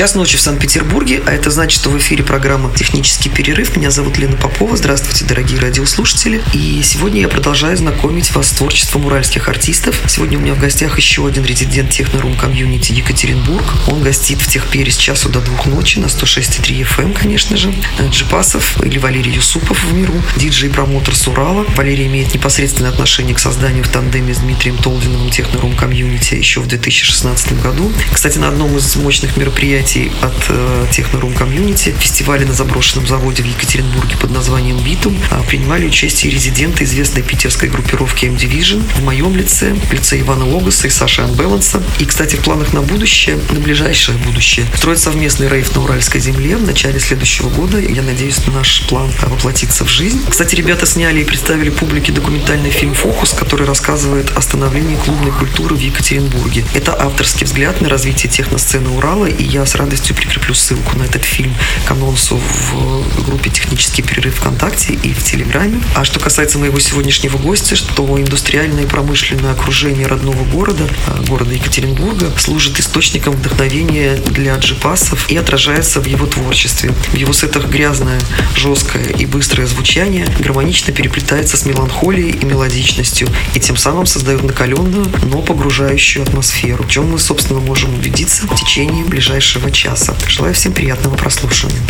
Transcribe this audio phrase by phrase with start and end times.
[0.00, 3.76] Час ночи в Санкт-Петербурге, а это значит, что в эфире программа «Технический перерыв».
[3.76, 4.74] Меня зовут Лена Попова.
[4.74, 6.40] Здравствуйте, дорогие радиослушатели.
[6.54, 10.00] И сегодня я продолжаю знакомить вас с творчеством уральских артистов.
[10.08, 13.62] Сегодня у меня в гостях еще один резидент Технорум комьюнити Екатеринбург.
[13.88, 17.70] Он гостит в Техпере с часу до двух ночи на 106,3 FM, эм, конечно же.
[18.08, 20.14] Джипасов или Валерий Юсупов в миру.
[20.38, 21.66] Диджей-промоутер с Урала.
[21.76, 26.68] Валерий имеет непосредственное отношение к созданию в тандеме с Дмитрием Толдиновым Технорум комьюнити еще в
[26.68, 27.92] 2016 году.
[28.10, 33.42] Кстати, на одном из мощных мероприятий мероприятий от э, Технорум Комьюнити, фестивале на заброшенном заводе
[33.42, 39.34] в Екатеринбурге под названием «Битум», а, принимали участие резиденты известной питерской группировки M-Division в моем
[39.36, 41.82] лице, в лице Ивана Логоса и Саши Анбеланса.
[41.98, 46.56] И, кстати, в планах на будущее, на ближайшее будущее, строить совместный рейв на Уральской земле
[46.56, 47.78] в начале следующего года.
[47.78, 50.20] Я надеюсь, наш план воплотится в жизнь.
[50.28, 55.74] Кстати, ребята сняли и представили публике документальный фильм «Фокус», который рассказывает о становлении клубной культуры
[55.74, 56.64] в Екатеринбурге.
[56.74, 61.24] Это авторский взгляд на развитие техносцены Урала, и я с радостью прикреплю ссылку на этот
[61.24, 61.54] фильм
[61.86, 65.80] к анонсу в группе «Технический перерыв ВКонтакте» и в Телеграме.
[65.94, 71.54] А что касается моего сегодняшнего гостя, что индустриальное и промышленное окружение родного города, а, города
[71.54, 76.92] Екатеринбурга, служит источником вдохновения для джипасов и отражается в его творчестве.
[77.12, 78.20] В его сетах грязное,
[78.56, 85.06] жесткое и быстрое звучание гармонично переплетается с меланхолией и мелодичностью, и тем самым создает накаленную,
[85.22, 90.14] но погружающую атмосферу, в чем мы, собственно, можем убедиться в течение ближайшего часа.
[90.28, 91.80] Желаю всем приятного прослушивания.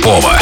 [0.00, 0.39] Попова.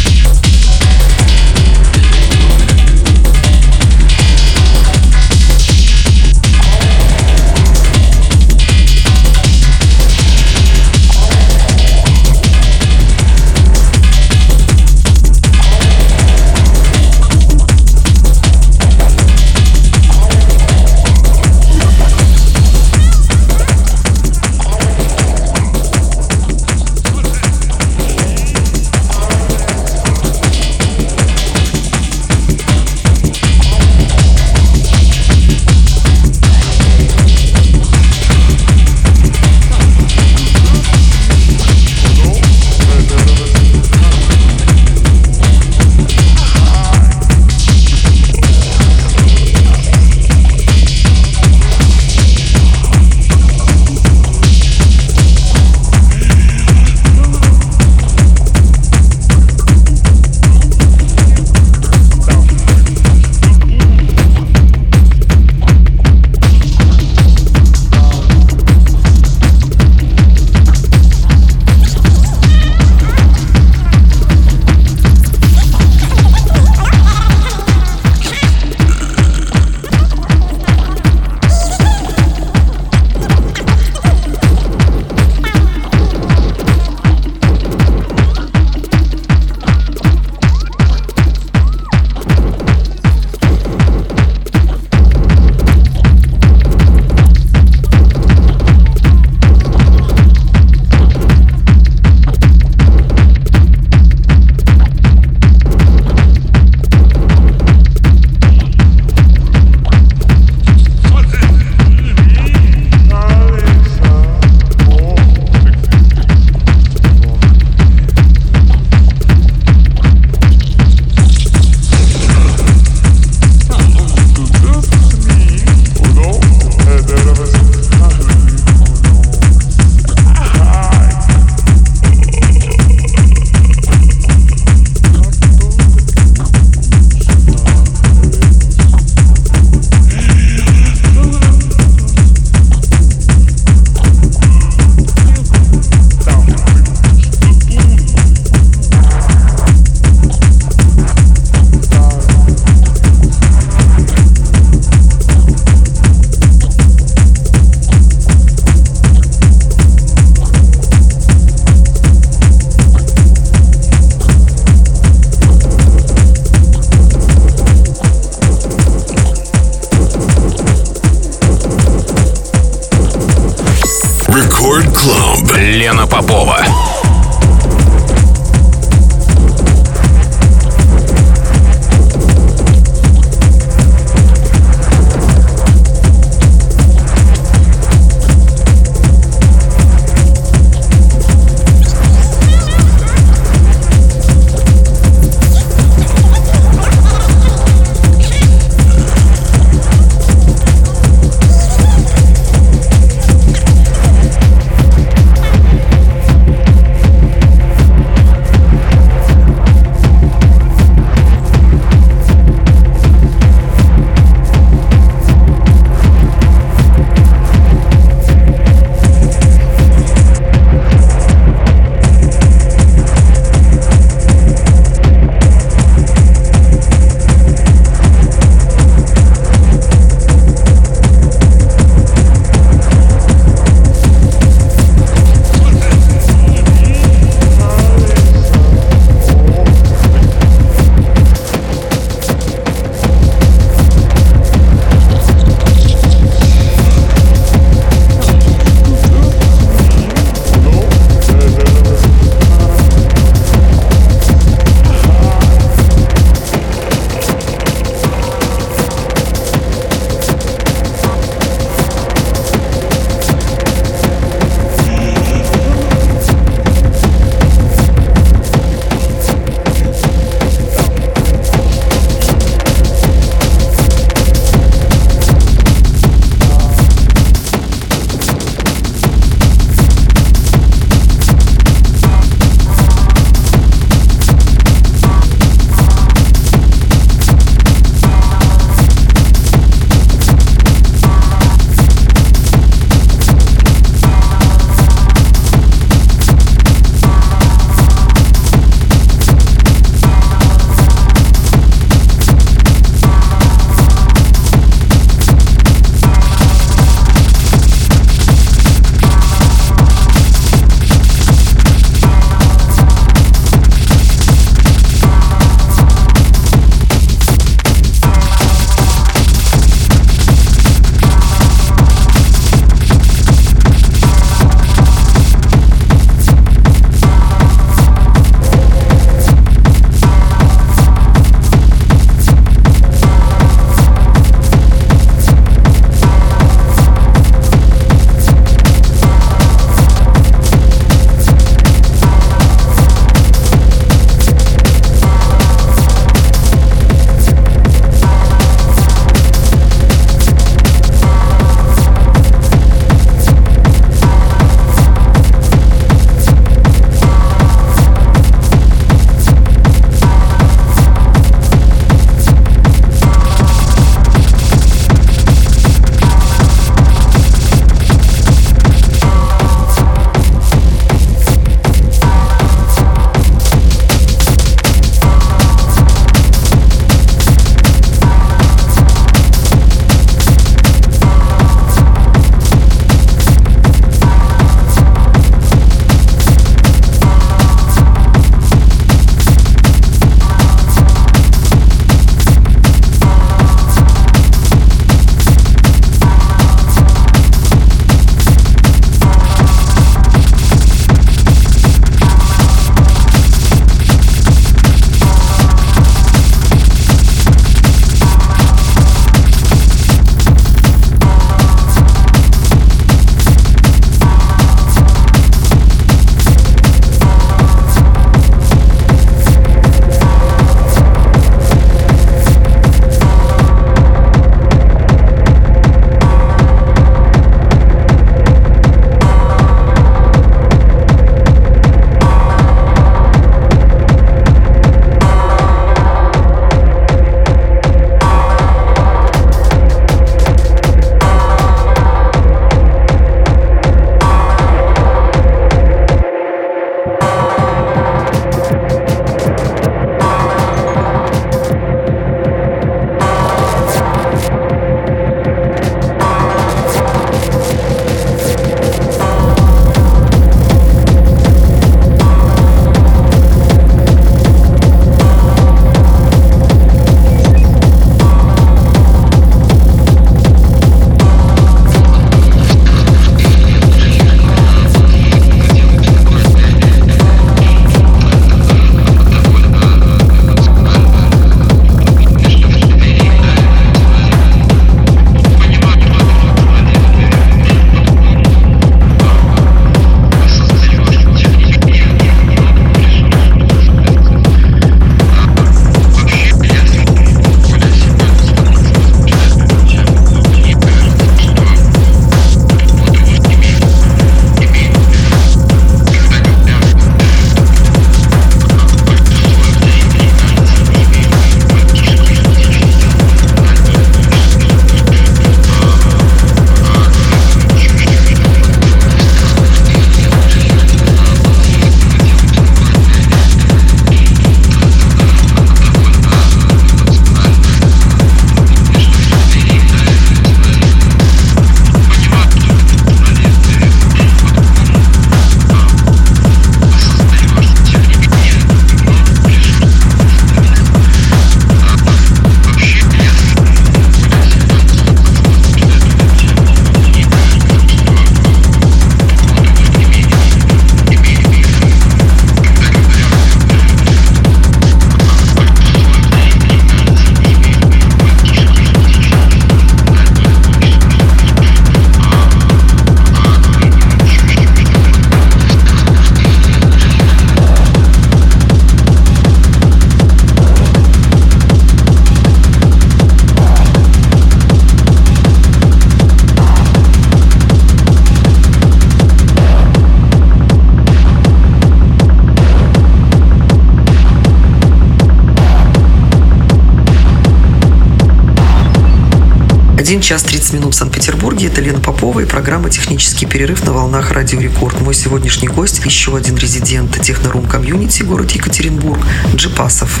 [589.84, 591.48] 1 час 30 минут в Санкт-Петербурге.
[591.48, 594.80] Это Лена Попова и программа «Технический перерыв на волнах Радио Рекорд».
[594.80, 598.98] Мой сегодняшний гость– еще один резидент Технорум комьюнити город Екатеринбург
[599.34, 600.00] Джипасов.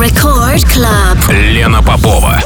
[0.00, 1.18] Record Club.
[1.30, 2.42] Лена Попова.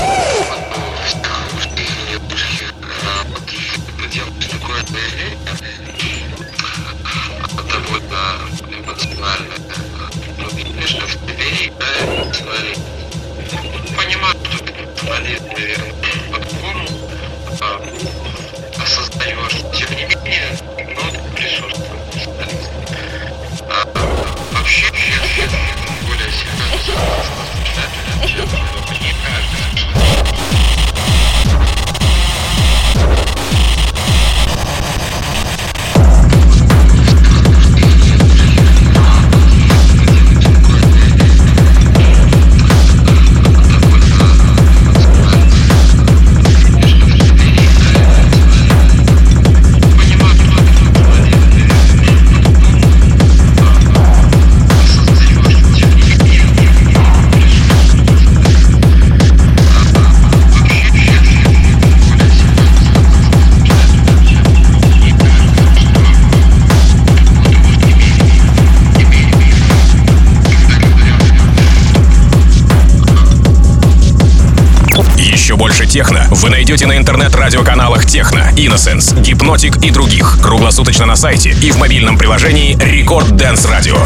[76.73, 80.39] Найдете на интернет-радиоканалах Techno, Innocence, Hypnotic и других.
[80.43, 83.99] Круглосуточно на сайте и в мобильном приложении Record Dance Radio.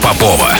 [0.00, 0.59] Попова.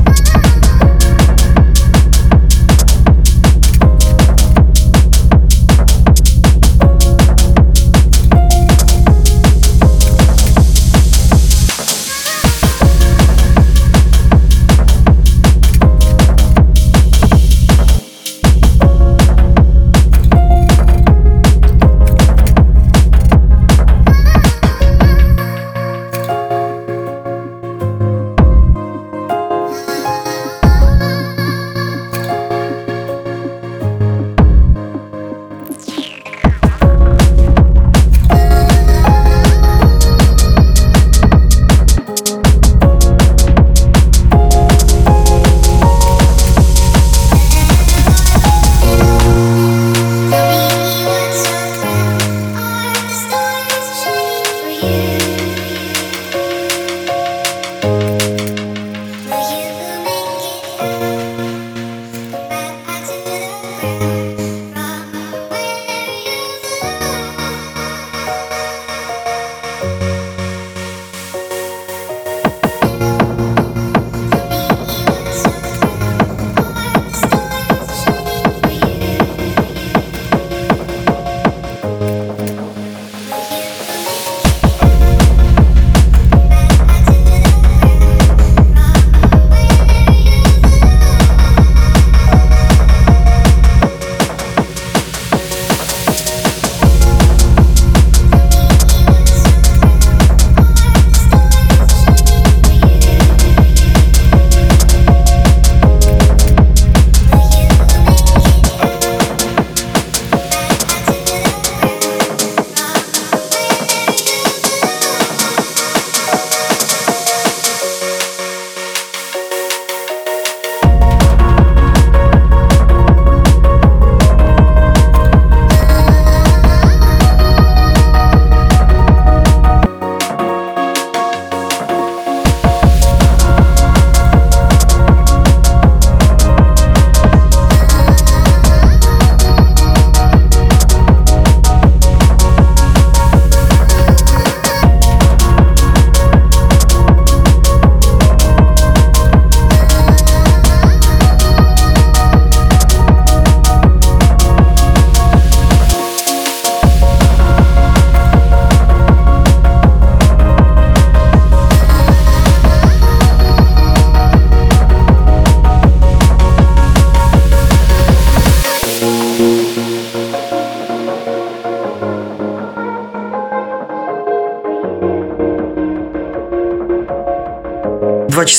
[68.49, 68.70] you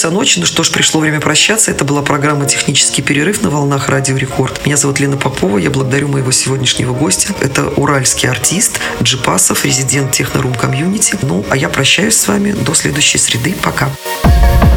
[0.03, 0.40] часа ночи.
[0.40, 1.70] Ну что ж, пришло время прощаться.
[1.70, 4.66] Это была программа «Технический перерыв» на волнах Радио Рекорд.
[4.66, 5.59] Меня зовут Лена Попова.
[5.59, 7.32] Я благодарю моего сегодняшнего гостя.
[7.40, 11.16] Это уральский артист Джипасов, резидент Технорум Комьюнити.
[11.22, 13.55] Ну, а я прощаюсь с вами до следующей среды.
[13.62, 13.90] Пока.
[14.22, 14.72] Пока.